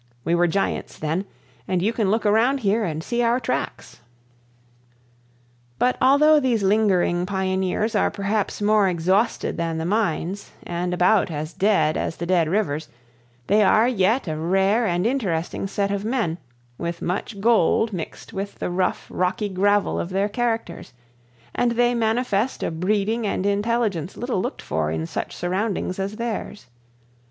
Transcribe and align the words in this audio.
We 0.25 0.33
were 0.33 0.47
giants 0.47 0.97
then, 0.97 1.25
and 1.67 1.79
you 1.79 1.93
can 1.93 2.09
look 2.09 2.25
around 2.25 2.61
here 2.61 2.83
and 2.83 3.03
see 3.03 3.21
our 3.21 3.39
tracks." 3.39 3.99
But 5.77 5.95
although 6.01 6.39
these 6.39 6.63
lingering 6.63 7.27
pioneers 7.27 7.93
are 7.93 8.09
perhaps 8.09 8.63
more 8.63 8.89
exhausted 8.89 9.57
than 9.57 9.77
the 9.77 9.85
mines, 9.85 10.53
and 10.63 10.91
about 10.91 11.29
as 11.29 11.53
dead 11.53 11.97
as 11.97 12.15
the 12.15 12.25
dead 12.25 12.49
rivers, 12.49 12.89
they 13.45 13.61
are 13.63 13.87
yet 13.87 14.27
a 14.27 14.35
rare 14.35 14.87
and 14.87 15.05
interesting 15.05 15.67
set 15.67 15.91
of 15.91 16.03
men, 16.03 16.39
with 16.79 17.03
much 17.03 17.39
gold 17.39 17.93
mixed 17.93 18.33
with 18.33 18.55
the 18.57 18.71
rough, 18.71 19.05
rocky 19.07 19.49
gravel 19.49 19.99
of 19.99 20.09
their 20.09 20.29
characters; 20.29 20.93
and 21.53 21.73
they 21.73 21.93
manifest 21.93 22.63
a 22.63 22.71
breeding 22.71 23.27
and 23.27 23.45
intelligence 23.45 24.17
little 24.17 24.41
looked 24.41 24.63
for 24.63 24.89
in 24.89 25.05
such 25.05 25.35
surroundings 25.35 25.99
as 25.99 26.15
theirs. 26.15 26.65